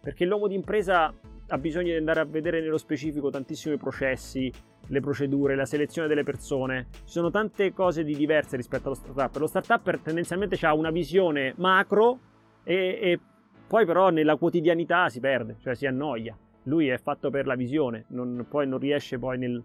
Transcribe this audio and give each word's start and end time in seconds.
perché 0.00 0.24
l'uomo 0.24 0.46
di 0.46 0.54
impresa 0.54 1.12
ha 1.50 1.58
bisogno 1.58 1.92
di 1.92 1.96
andare 1.96 2.20
a 2.20 2.24
vedere 2.24 2.60
nello 2.60 2.76
specifico 2.76 3.30
tantissimi 3.30 3.76
processi, 3.76 4.52
le 4.88 5.00
procedure, 5.00 5.54
la 5.54 5.64
selezione 5.64 6.08
delle 6.08 6.22
persone. 6.22 6.88
Ci 6.90 7.02
sono 7.12 7.30
tante 7.30 7.72
cose 7.72 8.04
di 8.04 8.14
diverse 8.14 8.56
rispetto 8.56 8.86
allo 8.86 8.94
startup. 8.94 9.36
Lo 9.36 9.46
startup 9.46 10.02
tendenzialmente 10.02 10.58
ha 10.66 10.74
una 10.74 10.90
visione 10.90 11.54
macro 11.56 12.18
e, 12.64 12.98
e 13.00 13.20
poi 13.66 13.86
però 13.86 14.10
nella 14.10 14.36
quotidianità 14.36 15.08
si 15.08 15.20
perde, 15.20 15.56
cioè 15.60 15.74
si 15.74 15.86
annoia. 15.86 16.36
Lui 16.64 16.88
è 16.88 16.98
fatto 16.98 17.30
per 17.30 17.46
la 17.46 17.54
visione, 17.54 18.04
non, 18.08 18.46
poi 18.48 18.66
non 18.66 18.78
riesce 18.78 19.18
poi 19.18 19.38
nel, 19.38 19.62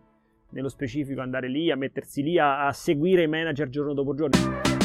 nello 0.52 0.70
specifico 0.70 1.22
andare 1.22 1.50
lì, 1.50 1.70
a 1.70 1.76
mettersi 1.76 2.24
lì 2.24 2.38
a, 2.38 2.66
a 2.66 2.72
seguire 2.72 3.24
i 3.24 3.28
manager 3.28 3.68
giorno 3.68 3.94
dopo 3.94 4.14
giorno. 4.14 4.83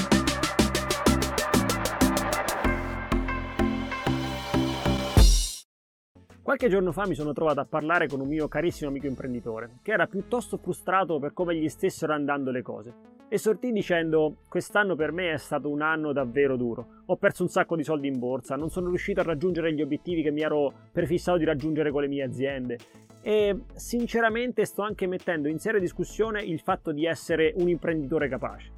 Qualche 6.49 6.71
giorno 6.71 6.93
fa 6.93 7.07
mi 7.07 7.15
sono 7.15 7.35
trovato 7.35 7.61
a 7.61 7.67
parlare 7.67 8.09
con 8.09 8.21
un 8.21 8.27
mio 8.27 8.49
carissimo 8.49 8.89
amico 8.89 9.07
imprenditore, 9.07 9.81
che 9.83 9.93
era 9.93 10.07
piuttosto 10.07 10.57
frustrato 10.57 11.19
per 11.19 11.35
come 11.35 11.55
gli 11.55 11.69
stessero 11.69 12.15
andando 12.15 12.51
le 12.51 12.63
cose. 12.63 12.95
E 13.29 13.37
sortì 13.37 13.71
dicendo: 13.71 14.37
Quest'anno 14.49 14.97
per 14.97 15.13
me 15.13 15.33
è 15.33 15.37
stato 15.37 15.69
un 15.69 15.83
anno 15.83 16.15
davvero 16.15 16.57
duro. 16.57 17.03
Ho 17.05 17.17
perso 17.17 17.43
un 17.43 17.51
sacco 17.51 17.77
di 17.77 17.85
soldi 17.85 18.09
in 18.09 18.19
borsa, 18.19 18.57
non 18.57 18.71
sono 18.71 18.89
riuscito 18.89 19.21
a 19.21 19.25
raggiungere 19.25 19.75
gli 19.75 19.83
obiettivi 19.83 20.23
che 20.23 20.31
mi 20.31 20.41
ero 20.41 20.73
prefissato 20.91 21.37
di 21.37 21.45
raggiungere 21.45 21.91
con 21.91 22.01
le 22.01 22.09
mie 22.09 22.23
aziende. 22.23 22.79
E 23.21 23.65
sinceramente 23.75 24.65
sto 24.65 24.81
anche 24.81 25.07
mettendo 25.07 25.49
in 25.49 25.59
seria 25.59 25.79
discussione 25.79 26.43
il 26.43 26.61
fatto 26.61 26.93
di 26.93 27.05
essere 27.05 27.53
un 27.59 27.69
imprenditore 27.69 28.27
capace. 28.27 28.71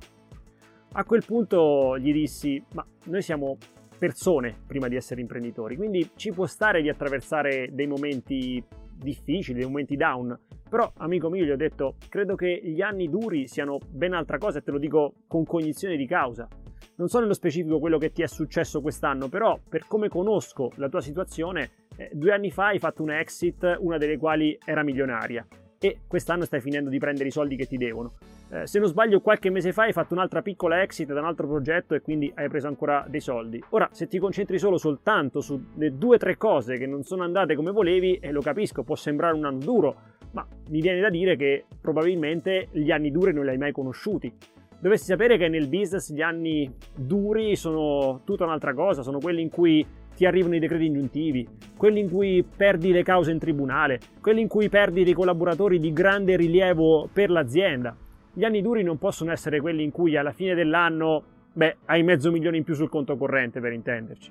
A 0.94 1.04
quel 1.04 1.24
punto 1.24 1.96
gli 2.00 2.12
dissi: 2.12 2.60
Ma 2.72 2.84
noi 3.04 3.22
siamo 3.22 3.56
persone 4.00 4.56
prima 4.66 4.88
di 4.88 4.96
essere 4.96 5.20
imprenditori, 5.20 5.76
quindi 5.76 6.12
ci 6.16 6.32
può 6.32 6.46
stare 6.46 6.80
di 6.80 6.88
attraversare 6.88 7.68
dei 7.70 7.86
momenti 7.86 8.64
difficili, 8.96 9.58
dei 9.58 9.68
momenti 9.68 9.94
down, 9.94 10.36
però 10.70 10.90
amico 10.96 11.28
mio 11.28 11.44
gli 11.44 11.50
ho 11.50 11.56
detto, 11.56 11.96
credo 12.08 12.34
che 12.34 12.60
gli 12.64 12.80
anni 12.80 13.10
duri 13.10 13.46
siano 13.46 13.78
ben 13.90 14.14
altra 14.14 14.38
cosa 14.38 14.58
e 14.58 14.62
te 14.62 14.70
lo 14.70 14.78
dico 14.78 15.12
con 15.28 15.44
cognizione 15.44 15.96
di 15.96 16.06
causa. 16.06 16.48
Non 16.96 17.08
so 17.08 17.20
nello 17.20 17.34
specifico 17.34 17.78
quello 17.78 17.98
che 17.98 18.10
ti 18.10 18.22
è 18.22 18.26
successo 18.26 18.80
quest'anno, 18.80 19.28
però 19.28 19.58
per 19.68 19.86
come 19.86 20.08
conosco 20.08 20.70
la 20.76 20.88
tua 20.88 21.02
situazione, 21.02 21.70
eh, 21.96 22.08
due 22.14 22.32
anni 22.32 22.50
fa 22.50 22.68
hai 22.68 22.78
fatto 22.78 23.02
una 23.02 23.20
exit, 23.20 23.76
una 23.80 23.98
delle 23.98 24.16
quali 24.16 24.58
era 24.64 24.82
milionaria, 24.82 25.46
e 25.82 26.00
quest'anno 26.06 26.44
stai 26.44 26.60
finendo 26.60 26.90
di 26.90 26.98
prendere 26.98 27.28
i 27.28 27.32
soldi 27.32 27.56
che 27.56 27.64
ti 27.66 27.78
devono. 27.78 28.12
Eh, 28.50 28.66
se 28.66 28.78
non 28.78 28.88
sbaglio, 28.88 29.20
qualche 29.20 29.48
mese 29.48 29.72
fa 29.72 29.84
hai 29.84 29.92
fatto 29.92 30.12
un'altra 30.12 30.42
piccola 30.42 30.82
exit 30.82 31.10
da 31.10 31.20
un 31.20 31.26
altro 31.26 31.46
progetto 31.46 31.94
e 31.94 32.02
quindi 32.02 32.30
hai 32.34 32.50
preso 32.50 32.66
ancora 32.66 33.06
dei 33.08 33.20
soldi. 33.20 33.62
Ora, 33.70 33.88
se 33.90 34.06
ti 34.06 34.18
concentri 34.18 34.58
solo 34.58 34.76
soltanto 34.76 35.40
sulle 35.40 35.96
due 35.96 36.16
o 36.16 36.18
tre 36.18 36.36
cose 36.36 36.76
che 36.76 36.86
non 36.86 37.02
sono 37.02 37.22
andate 37.22 37.54
come 37.54 37.70
volevi, 37.70 38.16
e 38.16 38.30
lo 38.30 38.42
capisco, 38.42 38.82
può 38.82 38.94
sembrare 38.94 39.34
un 39.34 39.46
anno 39.46 39.58
duro, 39.58 39.96
ma 40.32 40.46
mi 40.68 40.82
viene 40.82 41.00
da 41.00 41.08
dire 41.08 41.36
che 41.36 41.64
probabilmente 41.80 42.68
gli 42.72 42.90
anni 42.90 43.10
duri 43.10 43.32
non 43.32 43.44
li 43.44 43.50
hai 43.50 43.58
mai 43.58 43.72
conosciuti. 43.72 44.30
Dovessi 44.78 45.04
sapere 45.04 45.38
che 45.38 45.48
nel 45.48 45.68
business 45.68 46.12
gli 46.12 46.20
anni 46.20 46.70
duri 46.94 47.56
sono 47.56 48.20
tutta 48.24 48.44
un'altra 48.44 48.74
cosa, 48.74 49.02
sono 49.02 49.18
quelli 49.18 49.40
in 49.40 49.48
cui 49.48 49.86
ti 50.20 50.26
arrivano 50.26 50.54
i 50.54 50.58
decreti 50.58 50.84
ingiuntivi, 50.84 51.48
quelli 51.78 52.00
in 52.00 52.10
cui 52.10 52.44
perdi 52.44 52.92
le 52.92 53.02
cause 53.02 53.30
in 53.30 53.38
tribunale, 53.38 54.00
quelli 54.20 54.42
in 54.42 54.48
cui 54.48 54.68
perdi 54.68 55.02
dei 55.02 55.14
collaboratori 55.14 55.80
di 55.80 55.94
grande 55.94 56.36
rilievo 56.36 57.08
per 57.10 57.30
l'azienda. 57.30 57.96
Gli 58.30 58.44
anni 58.44 58.60
duri 58.60 58.82
non 58.82 58.98
possono 58.98 59.32
essere 59.32 59.62
quelli 59.62 59.82
in 59.82 59.90
cui 59.90 60.18
alla 60.18 60.32
fine 60.32 60.54
dell'anno, 60.54 61.24
beh, 61.54 61.78
hai 61.86 62.02
mezzo 62.02 62.30
milione 62.30 62.58
in 62.58 62.64
più 62.64 62.74
sul 62.74 62.90
conto 62.90 63.16
corrente 63.16 63.60
per 63.60 63.72
intenderci. 63.72 64.30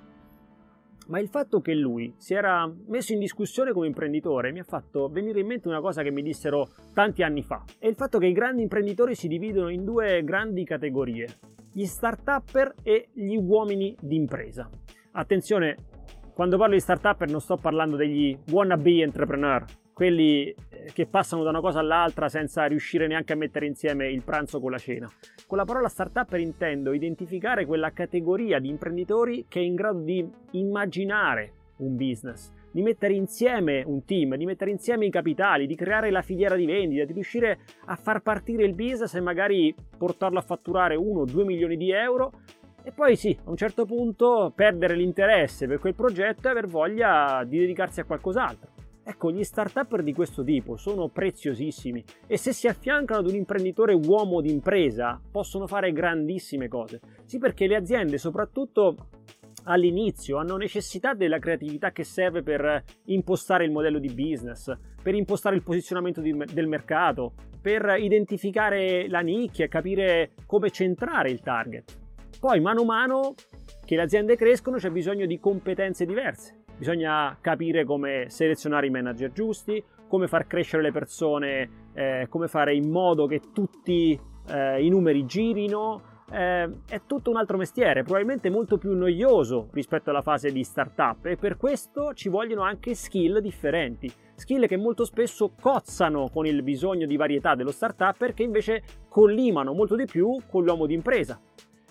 Ma 1.08 1.20
il 1.20 1.28
fatto 1.28 1.59
che 1.59 1.73
lui 1.73 2.14
si 2.18 2.36
era 2.36 2.72
messo 2.86 3.14
in 3.14 3.20
discussione 3.20 3.72
come 3.72 3.88
imprenditore 3.88 4.52
mi 4.52 4.59
ha 4.59 4.66
fatto 4.66 5.09
venire 5.09 5.40
in 5.40 5.48
mente 5.48 5.68
una 5.70 5.81
cosa 5.81 6.03
che 6.03 6.12
mi 6.12 6.22
dissero 6.22 6.68
tanti 6.94 7.24
anni 7.24 7.42
fa. 7.42 7.64
È 7.80 7.88
il 7.88 7.96
fatto 7.96 8.19
che 8.19 8.28
i 8.28 8.31
grandi 8.31 8.62
imprenditori 8.62 9.16
si 9.16 9.28
dividono 9.28 9.69
in 9.69 9.86
due 9.86 10.24
grandi 10.24 10.63
categorie, 10.66 11.25
gli 11.72 11.86
start-upper 11.86 12.75
e 12.84 13.08
gli 13.12 13.36
uomini 13.36 13.96
d'impresa. 14.00 14.69
Attenzione, 15.12 15.75
quando 16.39 16.55
parlo 16.55 16.75
di 16.75 16.79
start-upper 16.79 17.29
non 17.29 17.41
sto 17.41 17.57
parlando 17.57 17.97
degli 17.97 18.33
wannabe 18.51 19.01
entrepreneur, 19.01 19.66
quelli 19.91 20.45
eh, 20.45 20.55
che 20.94 21.05
passano 21.05 21.44
da 21.44 21.50
una 21.50 21.59
cosa 21.59 21.79
all'altra 21.79 22.29
senza 22.29 22.63
riuscire 22.63 23.07
neanche 23.07 23.33
a 23.33 23.35
mettere 23.35 23.66
insieme 23.66 24.07
il 24.07 24.23
pranzo 24.23 24.61
con 24.61 24.72
la 24.72 24.77
cena. 24.77 25.11
Con 25.45 25.57
la 25.57 25.66
parola 25.66 25.89
startup 25.89 26.31
intendo 26.38 26.94
identificare 26.94 27.66
quella 27.66 27.91
categoria 27.91 28.57
di 28.59 28.69
imprenditori 28.69 29.47
che 29.50 29.59
è 29.59 29.63
in 29.63 29.75
grado 29.75 30.00
di 30.00 30.25
immaginare 30.51 31.51
un 31.79 31.97
business, 31.97 32.53
di 32.71 32.83
mettere 32.83 33.16
insieme 33.16 33.83
un 33.85 34.06
team, 34.06 34.38
di 34.38 34.45
mettere 34.45 34.71
insieme 34.71 35.06
i 35.06 35.09
capitali, 35.09 35.67
di 35.67 35.75
creare 35.75 36.09
la 36.09 36.21
filiera 36.21 36.56
di 36.56 36.66
vendita, 36.66 37.03
di 37.03 37.11
riuscire 37.11 37.59
a 37.88 37.97
far 37.97 38.21
partire 38.21 38.63
il 38.63 38.75
business 38.75 39.13
e 39.13 39.19
magari 39.19 39.75
portarlo 39.97 40.39
a 40.39 40.44
fatturare 40.44 40.95
1-2 40.95 41.44
milioni 41.44 41.75
di 41.75 41.91
euro 41.91 42.31
e 42.89 42.91
poi 42.91 43.16
sì, 43.16 43.38
a 43.45 43.50
un 43.51 43.55
certo 43.55 43.85
punto 43.85 44.51
perdere 44.55 44.95
l'interesse 44.95 45.67
per 45.67 45.77
quel 45.77 45.94
progetto 45.94 46.47
e 46.47 46.51
aver 46.51 46.66
voglia 46.66 47.44
di 47.45 47.59
dedicarsi 47.59 48.00
a 48.00 48.03
qualcos'altro. 48.03 48.72
Ecco, 49.03 49.31
gli 49.31 49.44
start-up 49.44 50.01
di 50.01 50.11
questo 50.11 50.44
tipo 50.44 50.75
sono 50.75 51.07
preziosissimi 51.07 52.03
e 52.25 52.38
se 52.38 52.51
si 52.51 52.67
affiancano 52.67 53.19
ad 53.19 53.27
un 53.27 53.35
imprenditore 53.35 53.94
uomo 53.94 54.41
d'impresa 54.41 55.22
possono 55.31 55.67
fare 55.67 55.91
grandissime 55.91 56.67
cose. 56.67 57.00
Sì, 57.25 57.38
perché 57.38 57.67
le 57.67 57.75
aziende, 57.75 58.17
soprattutto 58.17 59.09
all'inizio, 59.66 60.38
hanno 60.38 60.57
necessità 60.57 61.13
della 61.13 61.38
creatività 61.38 61.91
che 61.91 62.03
serve 62.03 62.41
per 62.41 62.83
impostare 63.06 63.66
il 63.66 63.71
modello 63.71 64.00
di 64.00 64.11
business, 64.11 64.75
per 65.01 65.13
impostare 65.13 65.56
il 65.56 65.63
posizionamento 65.63 66.21
di, 66.21 66.35
del 66.51 66.67
mercato, 66.67 67.33
per 67.61 67.97
identificare 68.00 69.07
la 69.09 69.19
nicchia 69.19 69.66
e 69.66 69.67
capire 69.67 70.31
come 70.47 70.71
centrare 70.71 71.29
il 71.29 71.41
target. 71.41 71.99
Poi, 72.39 72.61
mano 72.61 72.83
a 72.83 72.85
mano 72.85 73.33
che 73.83 73.97
le 73.97 74.01
aziende 74.01 74.38
crescono, 74.38 74.77
c'è 74.77 74.89
bisogno 74.91 75.25
di 75.25 75.41
competenze 75.41 76.05
diverse. 76.05 76.63
Bisogna 76.77 77.38
capire 77.41 77.83
come 77.83 78.27
selezionare 78.29 78.88
i 78.88 78.89
manager 78.89 79.33
giusti, 79.33 79.83
come 80.07 80.27
far 80.27 80.47
crescere 80.47 80.83
le 80.83 80.94
persone, 80.94 81.69
eh, 81.94 82.27
come 82.29 82.47
fare 82.47 82.73
in 82.73 82.89
modo 82.89 83.25
che 83.25 83.41
tutti 83.53 84.17
eh, 84.47 84.81
i 84.81 84.88
numeri 84.88 85.25
girino. 85.25 86.07
Eh, 86.31 86.69
è 86.88 87.01
tutto 87.05 87.29
un 87.29 87.35
altro 87.35 87.57
mestiere, 87.57 88.03
probabilmente 88.03 88.50
molto 88.50 88.77
più 88.77 88.94
noioso 88.94 89.67
rispetto 89.73 90.11
alla 90.11 90.21
fase 90.21 90.51
di 90.51 90.63
startup 90.63 91.25
e 91.25 91.35
per 91.35 91.57
questo 91.57 92.13
ci 92.13 92.29
vogliono 92.29 92.61
anche 92.61 92.94
skill 92.94 93.39
differenti, 93.39 94.09
skill 94.35 94.67
che 94.67 94.77
molto 94.77 95.06
spesso 95.06 95.53
cozzano 95.59 96.29
con 96.31 96.45
il 96.45 96.61
bisogno 96.61 97.07
di 97.07 97.17
varietà 97.17 97.56
dello 97.56 97.71
startup 97.71 98.16
perché 98.16 98.44
invece 98.44 98.83
collimano 99.09 99.73
molto 99.73 99.95
di 99.95 100.06
più 100.06 100.38
con 100.47 100.63
l'uomo 100.63 100.85
d'impresa 100.85 101.41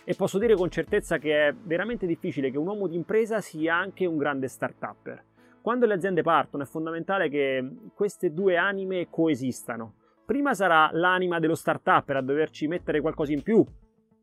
e 0.08 0.14
posso 0.14 0.38
dire 0.38 0.54
con 0.54 0.70
certezza 0.70 1.18
che 1.18 1.48
è 1.48 1.54
veramente 1.54 2.06
difficile 2.06 2.50
che 2.50 2.56
un 2.56 2.66
uomo 2.66 2.86
d'impresa 2.86 3.42
sia 3.42 3.76
anche 3.76 4.06
un 4.06 4.16
grande 4.16 4.48
start-upper. 4.48 5.22
Quando 5.60 5.84
le 5.84 5.92
aziende 5.92 6.22
partono 6.22 6.62
è 6.62 6.66
fondamentale 6.66 7.28
che 7.28 7.62
queste 7.92 8.32
due 8.32 8.56
anime 8.56 9.08
coesistano. 9.10 9.96
Prima 10.24 10.54
sarà 10.54 10.88
l'anima 10.94 11.38
dello 11.38 11.54
start-upper 11.54 12.16
a 12.16 12.22
doverci 12.22 12.66
mettere 12.68 13.02
qualcosa 13.02 13.34
in 13.34 13.42
più, 13.42 13.62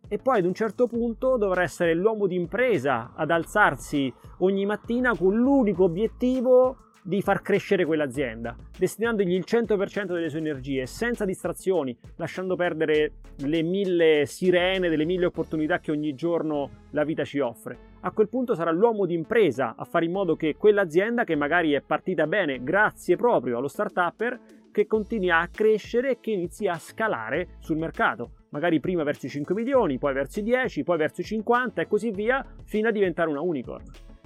e 0.07 0.17
poi 0.17 0.39
ad 0.39 0.45
un 0.45 0.55
certo 0.55 0.87
punto 0.87 1.37
dovrà 1.37 1.61
essere 1.61 1.93
l'uomo 1.93 2.25
d'impresa 2.25 3.11
ad 3.15 3.29
alzarsi 3.29 4.11
ogni 4.39 4.65
mattina 4.65 5.15
con 5.15 5.35
l'unico 5.35 5.83
obiettivo 5.83 6.77
di 7.07 7.21
far 7.21 7.43
crescere 7.43 7.85
quell'azienda, 7.85 8.55
destinandogli 8.79 9.33
il 9.33 9.43
100% 9.45 10.05
delle 10.05 10.27
sue 10.27 10.39
energie, 10.39 10.87
senza 10.87 11.23
distrazioni, 11.23 11.95
lasciando 12.15 12.55
perdere 12.55 13.11
le 13.43 13.61
mille 13.61 14.25
sirene, 14.25 14.89
delle 14.89 15.05
mille 15.05 15.27
opportunità 15.27 15.77
che 15.77 15.91
ogni 15.91 16.15
giorno 16.15 16.87
la 16.89 17.03
vita 17.03 17.23
ci 17.23 17.37
offre. 17.37 17.77
A 18.01 18.11
quel 18.11 18.27
punto 18.27 18.55
sarà 18.55 18.71
l'uomo 18.71 19.05
d'impresa 19.05 19.75
a 19.77 19.83
fare 19.83 20.05
in 20.05 20.13
modo 20.13 20.35
che 20.35 20.55
quell'azienda, 20.57 21.25
che 21.25 21.35
magari 21.35 21.73
è 21.73 21.81
partita 21.81 22.25
bene 22.25 22.63
grazie 22.63 23.15
proprio 23.15 23.59
allo 23.59 23.67
start-upper, 23.67 24.39
che 24.71 24.87
continui 24.87 25.29
a 25.29 25.47
crescere 25.51 26.09
e 26.09 26.19
che 26.19 26.31
inizi 26.31 26.67
a 26.67 26.79
scalare 26.79 27.57
sul 27.59 27.77
mercato. 27.77 28.31
Magari 28.49 28.79
prima 28.79 29.03
verso 29.03 29.27
i 29.27 29.29
5 29.29 29.53
milioni, 29.53 29.99
poi 29.99 30.13
verso 30.13 30.39
i 30.39 30.43
10, 30.43 30.83
poi 30.83 30.97
verso 30.97 31.21
i 31.21 31.23
50 31.23 31.83
e 31.83 31.87
così 31.87 32.09
via, 32.09 32.43
fino 32.63 32.87
a 32.87 32.91
diventare 32.91 33.29
una 33.29 33.41
unicorn. 33.41 33.83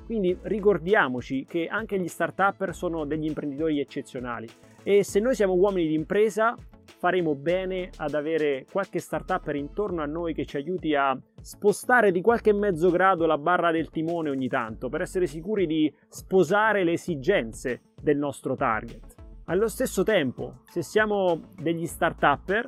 Quindi 0.09 0.35
ricordiamoci 0.41 1.45
che 1.47 1.67
anche 1.67 1.99
gli 1.99 2.07
start-up 2.07 2.71
sono 2.71 3.05
degli 3.05 3.25
imprenditori 3.25 3.79
eccezionali 3.79 4.47
e 4.81 5.03
se 5.03 5.19
noi 5.19 5.35
siamo 5.35 5.53
uomini 5.53 5.87
di 5.87 5.93
impresa 5.93 6.55
faremo 6.97 7.35
bene 7.35 7.91
ad 7.97 8.15
avere 8.15 8.65
qualche 8.71 8.97
start-up 8.97 9.53
intorno 9.53 10.01
a 10.01 10.07
noi 10.07 10.33
che 10.33 10.47
ci 10.47 10.57
aiuti 10.57 10.95
a 10.95 11.15
spostare 11.39 12.11
di 12.11 12.21
qualche 12.21 12.53
mezzo 12.53 12.89
grado 12.89 13.27
la 13.27 13.37
barra 13.37 13.69
del 13.69 13.91
timone 13.91 14.31
ogni 14.31 14.47
tanto 14.47 14.89
per 14.89 15.01
essere 15.01 15.27
sicuri 15.27 15.67
di 15.67 15.93
sposare 16.07 16.83
le 16.83 16.93
esigenze 16.93 17.81
del 18.01 18.17
nostro 18.17 18.55
target. 18.55 19.13
Allo 19.45 19.67
stesso 19.67 20.01
tempo, 20.01 20.61
se 20.63 20.81
siamo 20.81 21.51
degli 21.61 21.85
start-upper, 21.85 22.67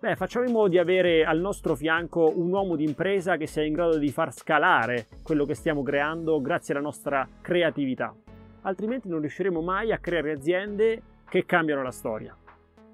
Beh, 0.00 0.14
facciamo 0.14 0.46
in 0.46 0.52
modo 0.52 0.68
di 0.68 0.78
avere 0.78 1.24
al 1.24 1.40
nostro 1.40 1.74
fianco 1.74 2.32
un 2.32 2.52
uomo 2.52 2.76
d'impresa 2.76 3.36
che 3.36 3.48
sia 3.48 3.64
in 3.64 3.72
grado 3.72 3.98
di 3.98 4.10
far 4.10 4.32
scalare 4.32 5.06
quello 5.24 5.44
che 5.44 5.54
stiamo 5.54 5.82
creando 5.82 6.40
grazie 6.40 6.72
alla 6.72 6.84
nostra 6.84 7.28
creatività. 7.40 8.14
altrimenti 8.62 9.08
non 9.08 9.18
riusciremo 9.20 9.60
mai 9.60 9.90
a 9.90 9.98
creare 9.98 10.30
aziende 10.30 11.02
che 11.28 11.44
cambiano 11.44 11.82
la 11.82 11.90
storia. 11.90 12.36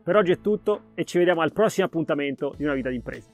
Per 0.03 0.17
oggi 0.17 0.33
è 0.33 0.41
tutto 0.41 0.93
e 0.95 1.05
ci 1.05 1.19
vediamo 1.19 1.43
al 1.43 1.53
prossimo 1.53 1.87
appuntamento 1.87 2.55
di 2.57 2.65
una 2.65 2.75
vita 2.75 2.89
d'impresa. 2.89 3.34